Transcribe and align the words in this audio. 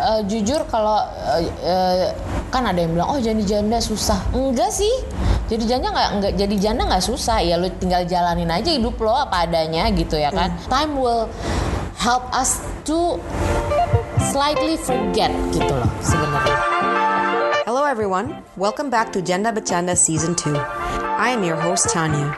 eh, 0.00 0.20
jujur 0.24 0.64
kalau 0.72 0.96
eh, 1.60 2.10
kan 2.48 2.64
ada 2.64 2.80
yang 2.80 2.96
bilang 2.96 3.12
oh 3.12 3.20
jadi 3.20 3.40
janda 3.44 3.78
susah. 3.78 4.18
Enggak 4.32 4.72
sih. 4.72 4.90
Jadi 5.50 5.66
janda 5.66 5.90
nggak 5.90 6.08
nggak 6.18 6.32
jadi 6.38 6.56
janda 6.56 6.82
nggak 6.86 7.04
susah 7.04 7.42
ya 7.42 7.58
lu 7.58 7.66
tinggal 7.76 8.06
jalanin 8.06 8.48
aja 8.48 8.70
hidup 8.70 8.94
lo 9.02 9.12
apa 9.12 9.44
adanya 9.44 9.90
gitu 9.92 10.16
ya 10.16 10.30
kan. 10.32 10.54
Time 10.70 10.96
will 10.96 11.26
help 12.00 12.24
us 12.32 12.64
to 12.88 13.20
slightly 14.32 14.78
forget 14.80 15.28
gitu 15.52 15.68
loh 15.68 15.90
sebenarnya. 16.00 16.58
Hello, 17.66 17.86
everyone. 17.86 18.42
Welcome 18.56 18.90
back 18.90 19.12
to 19.14 19.22
Janda 19.22 19.54
Bachanda 19.54 19.94
Season 19.94 20.34
2. 20.34 20.56
I 21.20 21.30
am 21.30 21.44
your 21.44 21.54
host, 21.54 21.90
Tanya. 21.90 22.34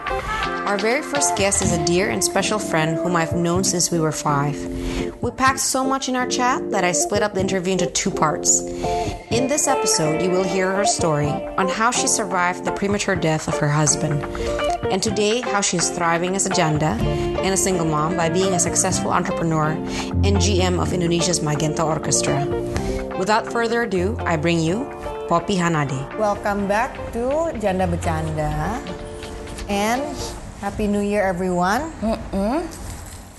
Our 0.66 0.76
very 0.76 1.02
first 1.02 1.36
guest 1.36 1.62
is 1.62 1.72
a 1.72 1.84
dear 1.84 2.10
and 2.10 2.22
special 2.24 2.58
friend 2.58 2.96
whom 2.96 3.16
I've 3.16 3.32
known 3.36 3.64
since 3.64 3.90
we 3.90 4.00
were 4.00 4.12
five. 4.12 4.56
We 5.22 5.30
packed 5.30 5.60
so 5.60 5.84
much 5.84 6.08
in 6.08 6.16
our 6.16 6.26
chat 6.26 6.72
that 6.72 6.82
I 6.82 6.90
split 6.90 7.22
up 7.22 7.34
the 7.34 7.40
interview 7.40 7.74
into 7.74 7.86
two 7.86 8.10
parts. 8.10 8.60
In 9.30 9.46
this 9.46 9.68
episode, 9.68 10.20
you 10.20 10.30
will 10.30 10.42
hear 10.42 10.74
her 10.74 10.84
story 10.84 11.28
on 11.28 11.68
how 11.68 11.92
she 11.92 12.08
survived 12.08 12.64
the 12.64 12.72
premature 12.72 13.14
death 13.14 13.46
of 13.46 13.56
her 13.58 13.68
husband, 13.68 14.20
and 14.90 15.00
today, 15.00 15.40
how 15.40 15.60
she 15.60 15.76
is 15.76 15.90
thriving 15.90 16.34
as 16.34 16.46
a 16.46 16.50
janda 16.50 16.98
and 17.38 17.54
a 17.54 17.56
single 17.56 17.86
mom 17.86 18.16
by 18.16 18.30
being 18.30 18.52
a 18.54 18.58
successful 18.58 19.12
entrepreneur 19.12 19.70
and 20.26 20.42
GM 20.42 20.82
of 20.82 20.92
Indonesia's 20.92 21.40
Magenta 21.40 21.84
Orchestra. 21.84 22.44
Without 23.16 23.46
further 23.46 23.82
ado, 23.82 24.16
I 24.26 24.36
bring 24.36 24.58
you 24.58 24.90
Poppy 25.28 25.54
Hanade. 25.54 26.18
Welcome 26.18 26.66
back 26.66 26.96
to 27.12 27.54
Janda 27.62 27.86
Bercanda 27.86 28.50
and 29.70 30.02
Happy 30.58 30.88
New 30.88 30.98
Year 31.00 31.22
everyone. 31.22 31.92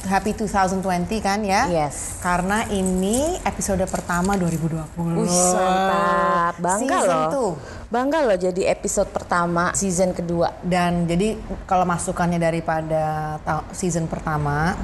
Happy 0.03 0.35
2020 0.35 0.83
kan 1.23 1.39
ya? 1.47 1.71
Yes. 1.71 2.19
Karena 2.19 2.67
ini 2.67 3.39
episode 3.47 3.87
pertama 3.87 4.35
2020. 4.35 4.99
Wih, 4.99 5.31
mantap. 5.55 6.53
Bangga 6.59 6.97
Season 6.99 7.19
loh. 7.23 7.31
two. 7.31 7.49
Bangga 7.87 8.19
loh 8.27 8.35
jadi 8.35 8.61
episode 8.75 9.09
pertama 9.15 9.71
season 9.71 10.11
kedua. 10.11 10.59
Dan 10.59 11.07
jadi 11.07 11.39
kalau 11.63 11.87
masukannya 11.87 12.35
daripada 12.35 13.39
season 13.71 14.11
pertama, 14.11 14.75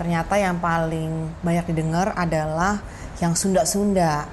ternyata 0.00 0.40
yang 0.40 0.56
paling 0.56 1.28
banyak 1.44 1.68
didengar 1.68 2.16
adalah 2.16 2.80
yang 3.20 3.36
Sunda-Sunda. 3.36 4.24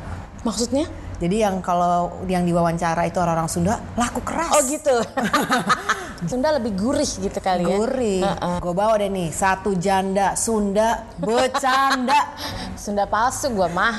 Maksudnya? 0.48 0.88
Jadi 1.22 1.46
yang 1.46 1.62
kalau 1.62 2.26
yang 2.26 2.48
diwawancara 2.48 3.06
itu 3.06 3.22
orang-orang 3.22 3.52
Sunda 3.52 3.78
laku 3.94 4.26
keras. 4.26 4.50
Oh 4.58 4.62
gitu. 4.66 4.96
Sunda 6.22 6.54
lebih 6.54 6.78
gurih 6.78 7.08
gitu 7.08 7.40
kali 7.42 7.66
ya. 7.66 7.78
Gurih. 7.82 8.22
Gue 8.62 8.74
bawa 8.78 8.94
deh 9.02 9.10
nih 9.10 9.34
satu 9.34 9.74
janda 9.74 10.38
Sunda 10.38 11.10
bercanda. 11.18 12.38
Sunda 12.82 13.10
palsu 13.10 13.50
gua 13.54 13.70
mah. 13.74 13.96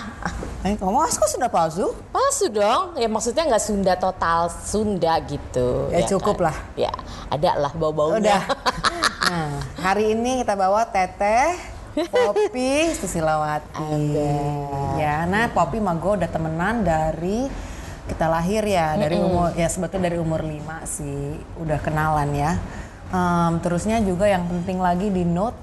Eh, 0.62 0.78
kamu 0.78 1.02
kok 1.02 1.26
Sunda 1.26 1.50
palsu? 1.50 1.90
Palsu 2.14 2.46
dong. 2.46 2.94
Ya 2.94 3.10
maksudnya 3.10 3.42
nggak 3.50 3.62
Sunda 3.62 3.98
total 3.98 4.46
Sunda 4.50 5.18
gitu. 5.26 5.90
Ya, 5.90 6.06
cukup 6.06 6.38
kan? 6.38 6.46
lah. 6.50 6.56
Ya 6.78 6.92
ada 7.26 7.58
lah 7.58 7.72
bau-baunya. 7.74 8.18
Udah. 8.22 8.42
Nah, 9.32 9.64
hari 9.80 10.12
ini 10.12 10.44
kita 10.44 10.52
bawa 10.52 10.84
Teteh, 10.92 11.56
Poppy, 11.92 12.92
Susilawati. 12.92 14.12
Ya, 15.00 15.24
nah 15.24 15.48
Poppy 15.48 15.80
sama 15.80 15.96
gue 15.96 16.12
udah 16.20 16.28
temenan 16.28 16.84
dari 16.84 17.48
kita 18.08 18.26
lahir 18.26 18.62
ya, 18.66 18.98
dari 18.98 19.14
umur 19.14 19.54
ya 19.54 19.68
sebetulnya 19.70 20.10
dari 20.10 20.18
umur 20.18 20.42
5 20.42 20.82
sih 20.86 21.38
udah 21.58 21.78
kenalan 21.78 22.30
ya. 22.34 22.58
Em, 23.12 23.52
terusnya 23.60 24.00
juga 24.00 24.26
yang 24.26 24.48
penting 24.48 24.80
lagi 24.80 25.12
di 25.12 25.22
note, 25.22 25.54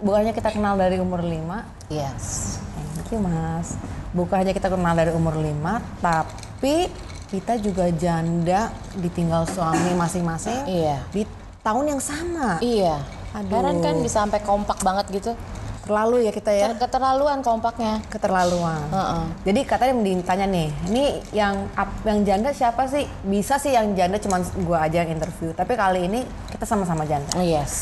bukannya 0.00 0.32
kita 0.32 0.50
kenal 0.50 0.74
dari 0.74 0.96
umur 0.98 1.20
5, 1.22 1.62
yes. 1.92 2.56
Thank 2.96 3.12
you 3.14 3.20
mas. 3.20 3.76
Bukan 4.10 4.42
hanya 4.42 4.50
kita 4.50 4.66
kenal 4.66 4.94
dari 4.98 5.12
umur 5.14 5.38
5, 5.38 5.78
tapi 6.02 6.90
kita 7.30 7.54
juga 7.62 7.86
janda 7.94 8.74
ditinggal 8.98 9.46
suami 9.46 9.94
masing-masing 9.94 10.66
Iya. 10.66 10.98
di 11.14 11.22
tahun 11.62 11.94
yang 11.94 12.02
sama. 12.02 12.58
Iya. 12.58 12.98
Aduh. 13.30 13.62
Heran 13.62 13.78
kan 13.78 13.94
bisa 14.02 14.26
sampai 14.26 14.42
kompak 14.42 14.82
banget 14.82 15.06
gitu. 15.14 15.32
Terlalu 15.80 16.16
ya 16.22 16.30
kita 16.30 16.50
ya, 16.50 16.66
Ter- 16.70 16.80
Keterlaluan 16.82 17.40
kompaknya. 17.40 17.98
keterlaluan. 18.06 18.78
Heeh. 18.88 19.22
Jadi 19.42 19.60
katanya 19.64 19.94
ditanya 19.98 20.46
nih, 20.46 20.68
ini 20.86 21.04
yang 21.30 21.66
yang 22.02 22.18
janda 22.22 22.50
siapa 22.50 22.84
sih? 22.84 23.08
Bisa 23.22 23.56
sih 23.56 23.72
yang 23.72 23.92
janda 23.92 24.16
cuma 24.16 24.38
gua 24.60 24.84
aja 24.84 25.02
yang 25.02 25.10
interview, 25.12 25.50
tapi 25.50 25.74
kali 25.74 26.04
ini 26.04 26.20
kita 26.48 26.62
sama-sama 26.62 27.02
janda. 27.02 27.32
Oh, 27.32 27.42
yes. 27.42 27.72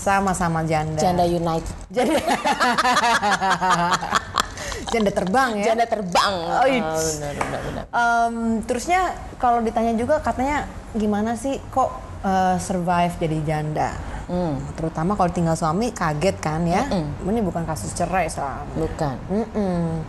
Sama-sama 0.00 0.64
janda. 0.64 0.96
Janda 0.96 1.22
United. 1.22 1.70
Jadi 1.88 2.12
janda 4.90 5.10
terbang 5.10 5.50
ya. 5.56 5.64
Janda 5.66 5.86
terbang. 5.86 6.32
Oh, 6.32 6.56
Ah, 6.56 6.66
it's- 6.66 7.16
benar, 7.16 7.34
benar, 7.36 7.60
benar. 7.62 7.84
Em, 7.86 8.34
terusnya 8.64 9.00
kalau 9.36 9.60
ditanya 9.60 9.94
juga 9.94 10.18
katanya 10.18 10.64
gimana 10.92 11.36
sih 11.36 11.60
kok 11.70 11.90
eh, 12.20 12.56
survive 12.58 13.14
jadi 13.16 13.38
janda? 13.46 13.90
Hmm. 14.30 14.62
Terutama 14.78 15.18
kalau 15.18 15.30
tinggal 15.34 15.58
suami 15.58 15.90
kaget 15.90 16.38
kan 16.38 16.62
ya? 16.62 16.86
Ini 17.26 17.42
bukan 17.42 17.66
kasus 17.66 17.90
cerai 17.98 18.30
soalnya. 18.30 18.78
Bukan. 18.78 19.16
Mm-mm. 19.26 20.06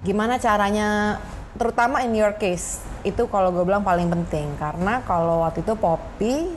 Gimana 0.00 0.40
caranya? 0.40 1.20
Terutama 1.56 2.00
in 2.04 2.16
your 2.16 2.32
case 2.40 2.80
itu 3.04 3.28
kalau 3.28 3.52
gue 3.52 3.64
bilang 3.64 3.84
paling 3.84 4.08
penting 4.08 4.56
karena 4.56 5.04
kalau 5.04 5.44
waktu 5.44 5.60
itu 5.60 5.76
Poppy 5.76 6.52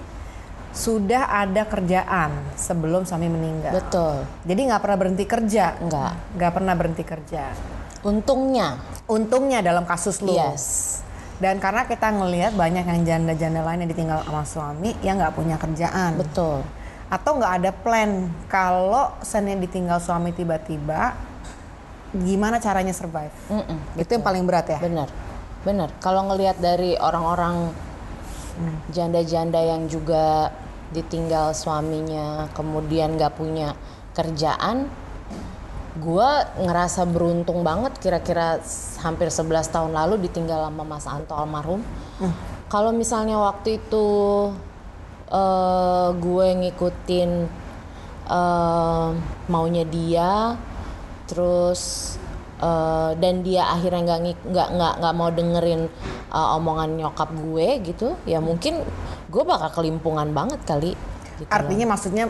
sudah 0.69 1.33
ada 1.33 1.65
kerjaan 1.67 2.31
sebelum 2.55 3.03
suami 3.03 3.27
meninggal. 3.27 3.75
Betul. 3.75 4.23
Jadi 4.47 4.59
nggak 4.69 4.81
pernah 4.83 4.97
berhenti 4.99 5.25
kerja. 5.27 5.65
Nggak. 5.83 6.11
Nggak 6.39 6.51
pernah 6.55 6.73
berhenti 6.79 7.03
kerja. 7.03 7.43
Untungnya. 8.05 8.79
Untungnya 9.09 9.59
dalam 9.59 9.83
kasus 9.83 10.23
lu. 10.23 10.31
Yes. 10.31 10.99
Dan 11.39 11.63
karena 11.63 11.87
kita 11.87 12.11
ngelihat 12.11 12.51
banyak 12.59 12.83
yang 12.83 13.01
janda-janda 13.07 13.63
lain 13.63 13.87
yang 13.87 13.91
ditinggal 13.95 14.19
sama 14.27 14.43
suami 14.43 14.91
yang 14.99 15.15
nggak 15.23 15.35
punya 15.35 15.55
kerjaan. 15.55 16.19
Betul. 16.19 16.67
Atau 17.07 17.39
nggak 17.39 17.53
ada 17.63 17.71
plan 17.71 18.27
kalau 18.51 19.15
senin 19.23 19.63
ditinggal 19.63 20.03
suami 20.03 20.35
tiba-tiba, 20.35 21.15
gimana 22.11 22.59
caranya 22.59 22.91
survive? 22.91 23.33
Mm-mm, 23.47 23.79
Itu 23.95 24.19
yang 24.19 24.25
paling 24.27 24.43
berat 24.43 24.67
ya. 24.67 24.79
Benar, 24.83 25.07
benar. 25.63 25.89
Kalau 26.03 26.27
ngelihat 26.27 26.59
dari 26.59 26.99
orang-orang 26.99 27.71
janda-janda 28.91 29.63
yang 29.63 29.87
juga 29.87 30.51
ditinggal 30.91 31.55
suaminya, 31.55 32.51
kemudian 32.51 33.15
nggak 33.15 33.39
punya 33.39 33.77
kerjaan, 34.11 34.91
gue 35.97 36.29
ngerasa 36.61 37.09
beruntung 37.09 37.65
banget. 37.65 37.97
Kira-kira 37.97 38.61
hampir 39.01 39.33
11 39.33 39.73
tahun 39.73 39.91
lalu 39.97 40.29
ditinggal 40.29 40.69
sama 40.69 40.83
Mas 40.85 41.09
Anto 41.09 41.33
almarhum. 41.33 41.81
Kalau 42.69 42.93
misalnya 42.93 43.41
waktu 43.41 43.81
itu 43.81 44.07
eh, 45.33 46.09
gue 46.13 46.47
ngikutin 46.61 47.31
eh, 48.29 49.09
maunya 49.49 49.85
dia, 49.89 50.53
terus 51.25 52.13
eh, 52.61 53.11
dan 53.17 53.41
dia 53.41 53.73
akhirnya 53.73 54.05
nggak 54.05 54.19
nggak 54.53 54.69
nggak 54.77 54.93
nggak 55.01 55.13
mau 55.17 55.29
dengerin 55.33 55.81
eh, 56.29 56.55
omongan 56.57 56.89
nyokap 57.01 57.33
gue 57.33 57.67
gitu 57.89 58.13
ya 58.29 58.37
mungkin 58.37 58.85
gue 59.29 59.43
bakal 59.45 59.73
kelimpungan 59.81 60.29
banget 60.29 60.61
kali 60.65 60.93
gitu 61.41 61.49
loh. 61.49 61.57
Artinya 61.57 61.85
maksudnya 61.89 62.25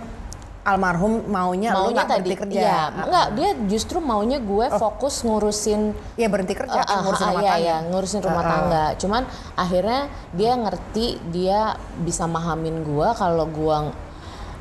almarhum 0.60 1.24
maunya, 1.26 1.72
lu 1.72 1.88
maunya 1.88 1.96
nggak 1.96 2.10
tadi 2.10 2.30
berhenti 2.30 2.56
kerja. 2.56 2.62
ya 2.62 2.82
enggak 2.92 3.28
dia 3.34 3.50
justru 3.66 3.98
maunya 3.98 4.38
gue 4.38 4.66
fokus 4.76 5.24
ngurusin 5.24 5.96
Iya 6.14 6.28
berhenti 6.28 6.54
kerja, 6.54 6.80
Ah, 6.80 6.86
ah, 6.86 7.00
ngurusin 7.02 7.24
ah, 7.24 7.32
rumah 7.32 7.42
iya, 7.42 7.50
tangga. 7.50 7.64
iya, 7.64 7.78
ngurusin 7.88 8.22
rumah 8.22 8.36
Ah, 8.36 8.44
ah. 8.44 8.52
tangga. 8.52 8.84
Cuman 8.96 9.22
akhirnya 9.56 10.02
dia 10.32 10.52
ngerti, 10.54 11.06
dia 11.30 11.60
bisa 11.98 12.24
mahamin 12.26 12.84
gua 12.84 13.14
kalau 13.14 13.48
ng- 13.48 13.96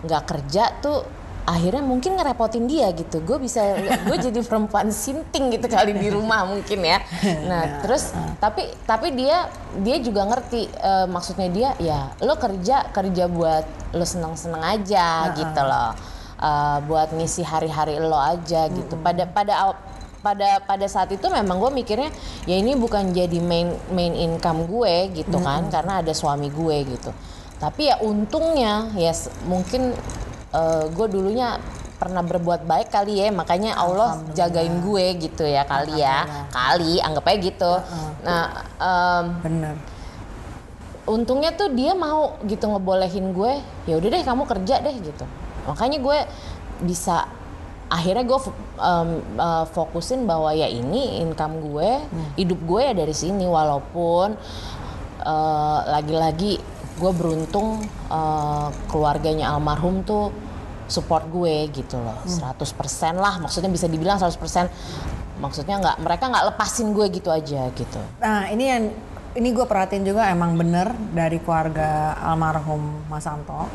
nggak 0.01 0.23
kerja 0.25 0.71
tuh 0.79 1.03
akhirnya 1.49 1.81
mungkin 1.81 2.13
ngerepotin 2.15 2.69
dia 2.69 2.93
gitu. 2.93 3.19
Gue 3.21 3.41
bisa, 3.41 3.65
gue 3.81 4.17
jadi 4.29 4.41
perempuan 4.41 4.93
sinting 4.93 5.49
gitu 5.49 5.65
kali 5.67 5.97
di 5.97 6.09
rumah 6.09 6.45
mungkin 6.45 6.85
ya. 6.85 7.01
Nah 7.43 7.81
terus 7.81 8.13
tapi 8.37 8.69
tapi 8.85 9.17
dia 9.17 9.49
dia 9.81 9.97
juga 9.99 10.23
ngerti 10.25 10.69
eh, 10.69 11.07
maksudnya 11.07 11.49
dia 11.49 11.69
ya 11.79 11.99
lo 12.21 12.37
kerja 12.37 12.93
kerja 12.93 13.25
buat 13.27 13.65
lo 13.91 14.05
seneng 14.05 14.37
seneng 14.37 14.61
aja 14.61 15.07
gitu 15.33 15.61
loh. 15.63 15.97
Eh, 16.39 16.79
buat 16.85 17.09
ngisi 17.11 17.41
hari-hari 17.43 17.97
lo 17.97 18.15
aja 18.15 18.69
gitu. 18.69 18.95
Pada 18.97 19.25
pada 19.25 19.55
aw- 19.65 19.81
pada 20.19 20.61
pada 20.61 20.85
saat 20.85 21.09
itu 21.09 21.25
memang 21.25 21.57
gue 21.59 21.71
mikirnya 21.73 22.11
ya 22.43 22.59
ini 22.59 22.75
bukan 22.75 23.11
jadi 23.11 23.39
main 23.39 23.71
main 23.89 24.13
income 24.13 24.67
gue 24.67 25.15
gitu 25.17 25.39
kan 25.39 25.71
karena 25.71 26.03
ada 26.03 26.11
suami 26.11 26.51
gue 26.51 26.77
gitu 26.91 27.15
tapi 27.57 27.87
ya 27.87 28.03
untungnya 28.03 28.91
ya 28.95 29.11
s- 29.11 29.31
mungkin 29.47 29.95
eh, 30.55 30.85
gue 30.89 31.07
dulunya 31.09 31.61
pernah 31.99 32.23
berbuat 32.23 32.63
baik 32.63 32.95
kali 32.95 33.19
ya 33.19 33.35
makanya 33.35 33.75
Allah 33.75 34.23
jagain 34.31 34.87
gue 34.87 35.19
gitu 35.19 35.43
ya 35.43 35.67
kali 35.67 35.99
ya. 35.99 36.47
Kali 36.47 37.03
anggap 37.03 37.27
aja 37.27 37.39
gitu. 37.43 37.73
Nah 38.23 38.45
em, 38.79 39.25
Bener. 39.43 39.75
untungnya 41.11 41.51
tuh 41.59 41.75
dia 41.75 41.99
mau 41.99 42.39
gitu 42.47 42.71
ngebolehin 42.71 43.35
gue 43.35 43.59
ya 43.91 43.99
udah 43.99 44.09
deh 44.15 44.23
kamu 44.23 44.47
kerja 44.47 44.79
deh 44.79 44.95
gitu. 45.03 45.27
Makanya 45.67 45.99
gue 45.99 46.19
bisa 46.87 47.27
akhirnya 47.91 48.23
gue 48.23 48.41
fokusin 49.75 50.23
bahwa 50.29 50.55
ya 50.55 50.71
ini 50.71 51.19
income 51.25 51.59
gue 51.67 51.99
hidup 52.39 52.61
gue 52.63 52.81
ya 52.85 52.95
dari 52.95 53.17
sini 53.17 53.43
walaupun 53.43 54.39
eh, 55.27 55.79
lagi-lagi 55.89 56.63
gue 56.99 57.13
beruntung 57.15 57.87
eh, 58.11 58.69
keluarganya 58.91 59.55
almarhum 59.55 60.03
tuh 60.03 60.35
support 60.89 61.29
gue 61.31 61.69
gitu 61.71 61.97
loh. 62.01 62.19
100% 62.27 62.59
lah 63.17 63.39
maksudnya 63.39 63.71
bisa 63.71 63.87
dibilang 63.87 64.19
100% 64.19 65.39
maksudnya 65.39 65.79
nggak 65.79 65.97
mereka 66.03 66.25
nggak 66.27 66.45
lepasin 66.55 66.91
gue 66.91 67.07
gitu 67.15 67.31
aja 67.31 67.71
gitu. 67.73 68.01
Nah 68.19 68.51
ini 68.51 68.65
yang 68.67 68.85
ini 69.39 69.49
gue 69.55 69.67
perhatiin 69.69 70.03
juga 70.03 70.27
emang 70.33 70.59
bener 70.59 70.91
dari 71.15 71.39
keluarga 71.39 72.19
almarhum 72.19 73.07
Mas 73.07 73.23
Santo. 73.23 73.71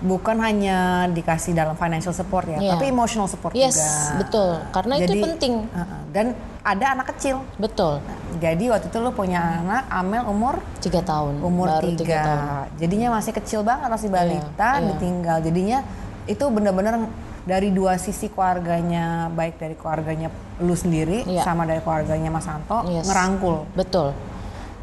Bukan 0.00 0.40
hanya 0.40 1.04
dikasih 1.06 1.52
dalam 1.52 1.76
financial 1.76 2.10
support 2.10 2.48
ya, 2.48 2.56
Iya. 2.56 2.72
tapi 2.72 2.88
emotional 2.88 3.28
support 3.28 3.52
yes 3.52 3.76
juga. 3.76 4.16
betul 4.16 4.50
karena 4.72 4.94
itu 4.96 5.04
Jadi, 5.06 5.20
penting 5.20 5.52
uh-uh. 5.68 6.00
Dan 6.08 6.26
ada 6.60 6.86
anak 6.92 7.12
kecil. 7.12 7.44
betul 7.56 8.00
Jadi 8.36 8.64
waktu 8.66 8.88
itu 8.88 8.96
lu 8.96 9.12
punya 9.12 9.60
anak 9.60 9.84
Amel 9.88 10.24
umur 10.24 10.56
tiga 10.80 11.00
tahun 11.00 11.40
umur 11.40 11.68
baru 11.70 11.92
tiga. 11.92 12.00
tiga 12.00 12.16
tahun 12.22 12.40
Jadinya 12.76 13.08
masih 13.12 13.32
kecil 13.34 13.60
banget 13.60 13.88
masih 13.88 14.08
balita 14.08 14.70
iya. 14.74 14.88
ditinggal. 14.88 15.38
Jadinya 15.40 15.78
itu 16.24 16.44
bener-bener 16.48 16.94
dari 17.42 17.68
dua 17.68 17.96
sisi 17.96 18.28
keluarganya 18.28 19.28
baik 19.30 19.56
dari 19.56 19.76
keluarganya 19.76 20.32
lu 20.58 20.72
sendiri 20.72 21.24
Iya. 21.24 21.44
sama 21.44 21.64
dari 21.64 21.80
keluarganya 21.80 22.28
Mas 22.28 22.48
Santo 22.48 22.84
Yes. 22.86 23.04
ngerangkul. 23.04 23.68
Betul. 23.76 24.16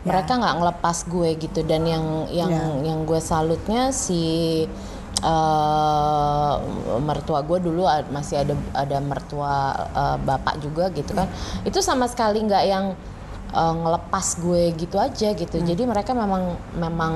Ya. 0.06 0.14
Mereka 0.14 0.30
nggak 0.30 0.56
ngelepas 0.56 0.98
gue 1.06 1.30
gitu 1.38 1.60
dan 1.62 1.84
yang 1.84 2.06
yang 2.30 2.54
Ya. 2.54 2.94
yang 2.94 3.02
gue 3.04 3.18
salutnya 3.18 3.90
si 3.90 4.22
eh, 5.22 6.54
mertua 7.02 7.40
gue 7.42 7.58
dulu 7.62 7.86
masih 8.14 8.44
ada 8.44 8.54
ada 8.74 8.98
mertua 9.02 9.74
eh, 9.94 10.18
bapak 10.22 10.62
juga 10.62 10.90
gitu 10.94 11.14
kan. 11.14 11.28
Itu 11.66 11.82
sama 11.82 12.06
sekali 12.10 12.44
nggak 12.44 12.64
yang 12.68 12.86
eh, 13.54 13.74
ngelepas 13.78 14.28
gue 14.42 14.74
gitu 14.78 14.98
aja 14.98 15.30
gitu. 15.34 15.58
Hmm. 15.58 15.68
Jadi 15.68 15.84
mereka 15.88 16.12
memang 16.14 16.58
memang 16.78 17.14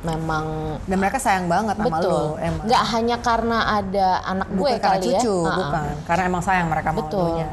memang 0.00 0.44
Dan 0.88 0.96
mereka 0.96 1.20
sayang 1.20 1.44
banget 1.48 1.76
sama 1.76 2.00
betul. 2.00 2.12
lu 2.12 2.24
emang. 2.40 2.64
Nggak 2.64 2.84
hanya 2.96 3.16
karena 3.20 3.58
ada 3.80 4.08
anak 4.24 4.48
gue 4.48 4.70
bukan 4.72 4.80
karena 4.80 4.96
kali 4.96 5.06
cucu, 5.12 5.36
ya. 5.36 5.44
Ah, 5.44 5.50
ah. 5.50 5.56
bukan. 5.60 5.94
Karena 6.08 6.22
emang 6.28 6.42
sayang 6.42 6.68
mereka 6.72 6.90
Betul. 6.96 7.20
elunya. 7.20 7.48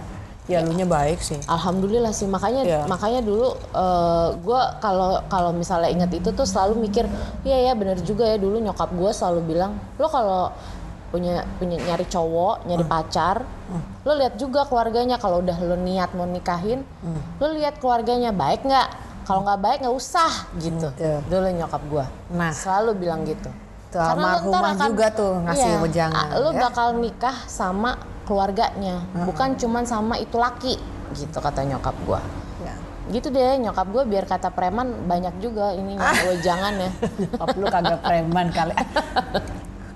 Ya 0.47 0.59
elunya 0.59 0.83
baik 0.83 1.19
sih. 1.19 1.35
Alhamdulillah 1.43 2.09
sih 2.09 2.23
makanya 2.23 2.63
Iya. 2.63 2.81
makanya 2.85 3.19
dulu 3.19 3.51
gue 4.39 4.61
kalau 4.79 5.19
kalau 5.27 5.51
misalnya 5.51 5.87
ingat 5.87 6.11
itu 6.13 6.31
tuh 6.31 6.43
selalu 6.43 6.81
mikir 6.81 7.03
iya 7.43 7.57
ya 7.61 7.73
bener 7.73 7.99
juga 7.99 8.23
ya 8.25 8.35
dulu 8.35 8.55
nyokap 8.57 8.87
gue 8.89 9.11
selalu 9.11 9.43
bilang 9.45 9.71
lo 9.93 10.07
kalau 10.07 10.55
punya 11.07 11.39
punya 11.55 11.75
nyari 11.77 12.03
cowok 12.05 12.63
nyari 12.63 12.79
Hmm. 12.81 12.91
pacar 12.93 13.35
lo 14.01 14.11
lihat 14.13 14.35
juga 14.35 14.63
keluarganya 14.63 15.15
kalau 15.15 15.39
udah 15.39 15.55
lo 15.57 15.75
niat 15.77 16.11
mau 16.13 16.23
nikahin 16.25 16.83
Hmm. 16.97 17.19
lo 17.37 17.51
lihat 17.53 17.77
keluarganya 17.77 18.31
baik 18.31 18.63
nggak 18.63 18.87
kalau 19.23 19.43
nggak 19.43 19.59
baik 19.61 19.77
nggak 19.81 19.93
usah 19.93 20.31
gitu 20.57 20.87
Iya. 20.93 21.19
dulu 21.23 21.47
nyokap 21.49 21.81
gue 21.85 22.05
Nah. 22.33 22.51
selalu 22.51 22.91
bilang 22.97 23.23
gitu 23.23 23.51
Tuh, 23.87 23.99
Karena 23.99 24.35
lo 24.35 24.51
ntar 24.51 24.59
almarhumah 24.59 24.71
akan- 24.73 24.89
juga 24.89 25.07
tuh 25.09 25.33
ngasih 25.41 25.63
iya, 25.65 25.79
wejangan, 25.79 26.25
lo 26.37 26.49
ya. 26.49 26.59
bakal 26.61 26.87
nikah 26.93 27.37
sama 27.45 27.95
keluarganya 28.27 28.99
bukan 29.15 29.55
cuman 29.55 29.83
sama 29.83 30.15
itu 30.15 30.35
laki 30.35 30.75
gitu 31.15 31.39
kata 31.39 31.63
nyokap 31.63 31.95
gue 32.03 32.21
Ya. 32.57 32.73
gitu 33.09 33.29
deh 33.29 33.55
nyokap 33.57 33.87
gue 33.87 34.03
biar 34.03 34.25
kata 34.25 34.49
preman 34.49 35.07
banyak 35.07 35.39
juga 35.39 35.71
ininya 35.71 36.11
wejangan 36.27 36.73
ya 36.75 36.91
Nyokap 37.17 37.47
lu 37.55 37.65
kagak 37.67 37.99
preman 38.01 38.47
kali. 38.51 38.75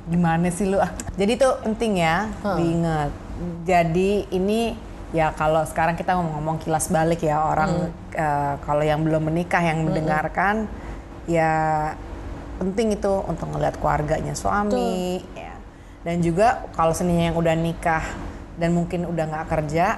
Gimana 0.08 0.48
sih 0.48 0.66
lu? 0.66 0.78
ah? 0.78 0.92
Jadi 1.14 1.32
itu 1.36 1.50
penting 1.62 1.94
ya 1.98 2.28
diingat. 2.54 3.12
Jadi 3.64 4.30
ini 4.30 4.76
ya 5.12 5.32
kalau 5.32 5.64
sekarang 5.64 5.96
kita 5.96 6.14
ngomong-ngomong 6.14 6.58
kilas 6.58 6.88
balik 6.88 7.20
ya 7.22 7.42
orang 7.42 7.92
eh, 8.12 8.54
kalau 8.62 8.80
yang 8.82 9.04
belum 9.04 9.28
menikah 9.28 9.60
yang 9.60 9.84
mendengarkan 9.84 10.72
ya 11.26 11.52
penting 12.58 12.94
itu 12.94 13.12
untuk 13.26 13.50
ngeliat 13.50 13.76
keluarganya 13.76 14.32
suami 14.34 15.20
ya. 15.34 15.51
Dan 16.02 16.26
juga 16.26 16.66
kalau 16.74 16.98
seninya 16.98 17.30
yang 17.30 17.38
udah 17.38 17.54
nikah 17.54 18.06
dan 18.58 18.74
mungkin 18.78 19.10
udah 19.10 19.26
nggak 19.26 19.48
kerja 19.50 19.98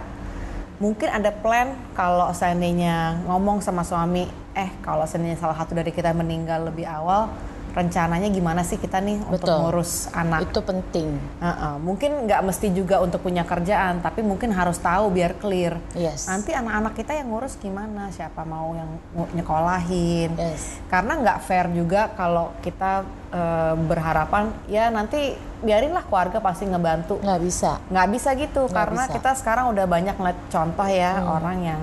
mungkin 0.82 1.08
ada 1.08 1.32
plan 1.32 1.76
kalau 1.96 2.28
seandainya 2.36 3.24
ngomong 3.24 3.64
sama 3.64 3.88
suami 3.88 4.28
eh 4.52 4.72
kalau 4.84 5.08
seandainya 5.08 5.40
salah 5.40 5.56
satu 5.56 5.78
dari 5.78 5.94
kita 5.96 6.12
meninggal 6.12 6.68
lebih 6.68 6.84
awal 6.84 7.30
rencananya 7.74 8.30
gimana 8.30 8.62
sih 8.62 8.78
kita 8.78 8.98
nih 8.98 9.18
untuk 9.26 9.44
Betul. 9.44 9.58
ngurus 9.60 9.92
anak 10.12 10.46
itu 10.46 10.62
penting 10.62 11.10
Heeh, 11.40 11.76
mungkin 11.78 12.12
nggak 12.24 12.42
mesti 12.44 12.70
juga 12.70 12.98
untuk 12.98 13.20
punya 13.20 13.42
kerjaan 13.42 13.98
tapi 14.00 14.22
mungkin 14.22 14.50
harus 14.50 14.78
tahu 14.78 15.10
biar 15.10 15.34
clear 15.36 15.82
Yes. 15.92 16.26
nanti 16.26 16.54
anak-anak 16.54 16.94
kita 16.94 17.14
yang 17.14 17.28
ngurus 17.28 17.58
gimana 17.58 18.08
siapa 18.08 18.42
mau 18.44 18.72
yang 18.72 18.88
ng- 19.12 19.34
nyekolahin 19.36 20.32
Yes. 20.36 20.78
karena 20.88 21.18
nggak 21.18 21.40
fair 21.42 21.66
juga 21.70 22.10
kalau 22.12 22.54
kita 22.60 23.02
eh, 23.30 23.74
berharapan 23.76 24.54
ya 24.68 24.88
nanti 24.88 25.34
biarinlah 25.60 26.06
keluarga 26.06 26.38
pasti 26.38 26.64
ngebantu 26.64 27.18
nggak 27.18 27.42
bisa 27.42 27.82
nggak 27.88 28.08
bisa 28.08 28.30
gitu 28.36 28.62
Nggak 28.64 28.76
karena 28.76 28.94
bisa. 29.00 29.10
Hmm. 29.10 29.16
kita 29.18 29.32
sekarang 29.34 29.66
udah 29.70 29.86
banyak 29.88 30.14
ngeliat 30.14 30.40
contoh 30.48 30.86
ya 30.86 31.12
orang 31.24 31.58
yang 31.64 31.82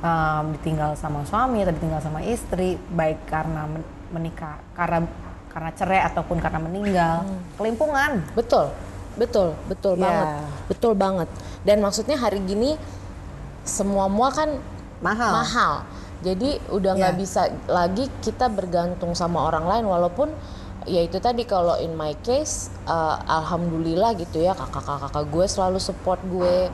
um, 0.00 0.44
ditinggal 0.54 0.94
sama 0.94 1.20
suami 1.22 1.60
atau 1.60 1.74
ditinggal 1.74 2.00
sama 2.00 2.22
istri 2.22 2.80
baik 2.88 3.26
karena 3.26 3.68
menikah 4.10 4.56
karena 4.72 5.04
karena 5.48 5.70
cerai 5.72 6.00
ataupun 6.06 6.38
karena 6.38 6.60
meninggal. 6.60 7.24
Hmm. 7.24 7.40
kelimpungan. 7.56 8.22
Betul. 8.32 8.70
Betul. 9.18 9.58
Betul 9.66 9.98
Ya. 9.98 10.02
banget. 10.06 10.28
Betul 10.70 10.92
banget. 10.94 11.28
Dan 11.66 11.82
maksudnya 11.82 12.14
hari 12.14 12.38
gini 12.42 12.78
semua 13.64 14.06
mua 14.06 14.30
kan 14.30 14.54
mahal. 15.00 15.32
mahal. 15.34 15.72
Jadi 16.18 16.58
udah 16.70 16.92
nggak 16.94 17.14
Ya. 17.14 17.18
bisa 17.18 17.42
lagi 17.66 18.10
kita 18.20 18.46
bergantung 18.46 19.14
sama 19.14 19.42
orang 19.44 19.66
lain 19.66 19.84
walaupun 19.86 20.30
ya 20.88 21.04
itu 21.04 21.20
tadi 21.20 21.44
kalau 21.44 21.76
in 21.76 21.92
my 21.94 22.16
case 22.22 22.72
uh, 22.86 23.20
alhamdulillah 23.28 24.16
gitu 24.16 24.40
ya 24.40 24.56
kakak-kakak 24.56 25.28
gue 25.28 25.44
selalu 25.44 25.78
support 25.78 26.16
gue 26.24 26.70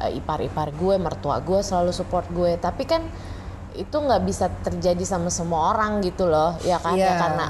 uh, 0.00 0.10
ipar-ipar 0.10 0.74
gue 0.74 0.94
mertua 0.98 1.38
gue 1.38 1.60
selalu 1.60 1.92
support 1.92 2.26
gue. 2.28 2.56
Tapi 2.56 2.82
kan 2.84 3.04
itu 3.74 3.92
nggak 3.92 4.22
bisa 4.22 4.50
terjadi 4.60 5.00
sama 5.02 5.28
semua 5.28 5.72
orang 5.72 6.00
gitu 6.00 6.24
loh 6.24 6.56
ya 6.60 6.76
kan 6.76 6.92
ya 6.92 7.08
Iya. 7.08 7.14
karena 7.18 7.46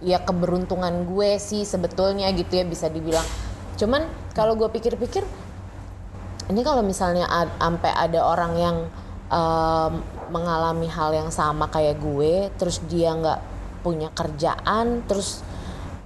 ya 0.00 0.18
keberuntungan 0.18 1.04
gue 1.04 1.36
sih 1.36 1.62
sebetulnya 1.62 2.28
gitu 2.32 2.54
ya 2.54 2.64
bisa 2.64 2.88
dibilang 2.88 3.24
cuman 3.76 4.04
kalau 4.32 4.56
gue 4.56 4.68
pikir-pikir 4.68 5.24
ini 6.48 6.60
kalau 6.60 6.80
misalnya 6.80 7.24
ad- 7.24 7.52
sampai 7.56 7.90
ada 7.90 8.20
orang 8.22 8.52
yang 8.56 8.76
em, 9.28 9.92
mengalami 10.28 10.86
hal 10.86 11.12
yang 11.12 11.30
sama 11.30 11.68
kayak 11.68 11.98
gue 11.98 12.48
terus 12.56 12.80
dia 12.86 13.12
nggak 13.12 13.40
punya 13.80 14.08
kerjaan 14.10 15.04
terus 15.04 15.40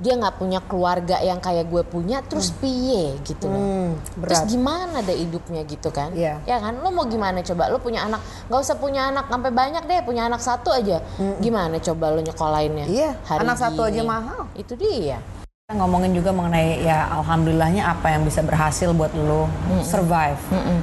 dia 0.02 0.18
nggak 0.18 0.36
punya 0.36 0.58
keluarga 0.58 1.22
yang 1.22 1.38
kayak 1.38 1.70
gue 1.70 1.82
punya 1.86 2.18
terus 2.26 2.50
piye 2.50 3.14
gitu 3.22 3.46
loh. 3.46 3.60
Hmm, 3.60 3.90
terus 4.26 4.42
gimana 4.46 5.00
ada 5.00 5.14
hidupnya 5.14 5.62
gitu 5.62 5.88
kan? 5.90 6.10
Iya. 6.12 6.42
ya 6.42 6.56
kan? 6.58 6.82
Lo 6.82 6.90
mau 6.90 7.06
gimana 7.06 7.40
coba? 7.40 7.70
Lo 7.70 7.78
punya 7.78 8.02
anak 8.02 8.18
nggak 8.50 8.60
usah 8.60 8.76
punya 8.76 9.08
anak 9.08 9.30
sampai 9.30 9.50
banyak 9.54 9.82
deh 9.86 10.00
punya 10.02 10.26
anak 10.26 10.42
satu 10.42 10.74
aja. 10.74 10.98
Gimana 11.38 11.78
coba 11.78 12.10
lo 12.10 12.20
nyekolahinnya 12.20 12.86
Iya, 12.90 13.14
hari 13.22 13.38
anak 13.46 13.56
satu 13.56 13.80
aja 13.86 14.02
gini? 14.02 14.08
mahal. 14.08 14.40
itu 14.54 14.74
dia. 14.74 15.18
Kita 15.64 15.80
ngomongin 15.80 16.12
juga 16.12 16.28
mengenai 16.28 16.84
ya 16.84 17.08
alhamdulillahnya 17.14 17.88
apa 17.88 18.12
yang 18.12 18.28
bisa 18.28 18.44
berhasil 18.44 18.92
buat 18.92 19.14
lo 19.16 19.48
survive. 19.80 20.36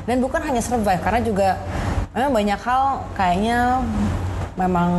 Dan 0.10 0.18
bukan 0.24 0.42
hanya 0.42 0.58
survive 0.58 0.98
karena 1.04 1.22
juga 1.22 1.60
memang 2.12 2.32
banyak 2.34 2.60
hal 2.60 2.84
kayaknya 3.14 3.86
memang 4.62 4.90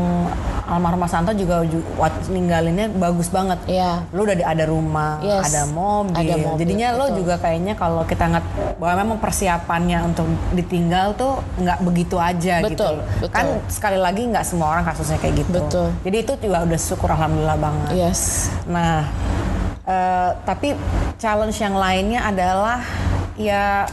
almarhum 0.65 0.99
Mas 0.99 1.11
Santo 1.11 1.31
juga 1.33 1.63
ninggalinnya 2.27 2.91
bagus 2.91 3.29
banget. 3.29 3.59
Iya. 3.67 4.03
Lu 4.11 4.25
udah 4.25 4.35
di- 4.35 4.47
ada 4.47 4.65
rumah, 4.65 5.21
Yes. 5.21 5.47
ada 5.47 5.63
mobil. 5.69 6.17
Ada 6.17 6.35
mobil, 6.37 6.59
Jadinya 6.59 6.89
lo 6.93 7.07
juga 7.13 7.35
kayaknya 7.37 7.75
kalau 7.75 8.03
kita 8.03 8.25
nggak 8.27 8.45
bahwa 8.77 8.95
memang 8.99 9.19
persiapannya 9.19 9.99
untuk 10.03 10.27
ditinggal 10.51 11.15
tuh 11.15 11.33
nggak 11.57 11.79
begitu 11.83 12.17
aja 12.17 12.59
Betul, 12.61 12.73
gitu. 12.73 12.87
betul. 13.21 13.31
Kan 13.31 13.47
sekali 13.69 13.99
lagi 13.99 14.23
nggak 14.25 14.43
semua 14.43 14.73
orang 14.73 14.85
kasusnya 14.85 15.19
kayak 15.19 15.47
gitu. 15.47 15.59
Betul. 15.61 15.89
Jadi 16.03 16.17
itu 16.19 16.33
juga 16.37 16.59
udah 16.63 16.81
syukur 16.81 17.09
alhamdulillah 17.11 17.59
banget. 17.59 17.89
yes 17.95 18.51
Nah, 18.65 19.07
eh, 19.85 20.31
tapi 20.43 20.75
challenge 21.17 21.59
yang 21.59 21.77
lainnya 21.77 22.25
adalah 22.25 22.81
ya 23.35 23.87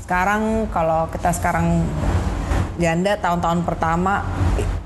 sekarang 0.00 0.70
kalau 0.70 1.10
kita 1.10 1.34
sekarang 1.34 1.82
janda 2.76 3.16
tahun-tahun 3.16 3.64
pertama 3.64 4.22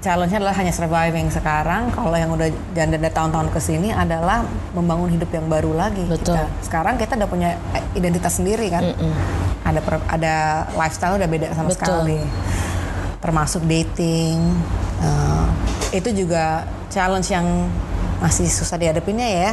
challenge-nya 0.01 0.41
adalah 0.41 0.57
hanya 0.57 0.73
surviving 0.73 1.29
sekarang. 1.29 1.93
Kalau 1.93 2.17
yang 2.17 2.33
udah 2.33 2.49
janda 2.73 2.97
dari 2.97 3.13
tahun-tahun 3.13 3.53
ke 3.53 3.61
sini 3.61 3.89
adalah 3.93 4.43
membangun 4.73 5.13
hidup 5.13 5.29
yang 5.31 5.47
baru 5.47 5.77
lagi. 5.77 6.05
Betul. 6.09 6.37
Kita. 6.37 6.49
Sekarang 6.65 6.97
kita 6.97 7.21
udah 7.21 7.29
punya 7.29 7.51
identitas 7.93 8.41
sendiri 8.41 8.73
kan. 8.73 8.97
Ada 9.61 9.81
per- 9.85 10.07
ada 10.09 10.35
lifestyle 10.73 11.21
udah 11.21 11.29
beda 11.29 11.47
sama 11.53 11.69
Betul. 11.69 11.77
sekali. 11.77 12.21
Termasuk 13.21 13.63
dating. 13.69 14.41
eh, 15.01 15.47
itu 15.97 16.13
juga 16.13 16.69
challenge 16.93 17.33
yang 17.33 17.47
masih 18.21 18.45
susah 18.53 18.77
dihadapinnya 18.77 19.25
ya 19.25 19.53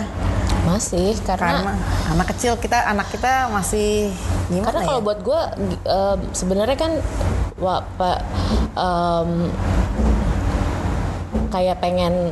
masih 0.67 1.15
karena 1.23 1.63
karena 1.63 1.73
anak 2.11 2.27
kecil 2.35 2.59
kita 2.59 2.83
anak 2.83 3.07
kita 3.07 3.47
masih 3.47 4.11
Gimana 4.51 4.67
Karena 4.67 4.81
kalau 4.83 4.99
ya? 4.99 5.05
buat 5.07 5.19
gue 5.23 5.41
sebenarnya 6.31 6.75
kan 6.75 6.91
wah, 7.59 7.83
Pak 7.95 8.17
em, 8.75 9.29
kayak 11.47 11.79
pengen 11.79 12.31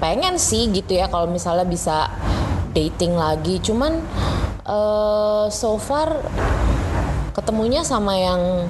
pengen 0.00 0.34
sih 0.36 0.68
gitu 0.70 0.96
ya 0.96 1.06
kalau 1.06 1.28
misalnya 1.28 1.64
bisa 1.64 2.08
dating 2.72 3.14
lagi. 3.14 3.60
Cuman 3.60 4.00
eh, 4.64 5.44
so 5.48 5.76
far 5.76 6.20
ketemunya 7.32 7.80
sama 7.80 8.16
yang 8.16 8.66